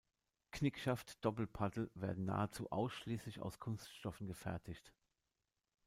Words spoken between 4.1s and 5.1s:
gefertigt.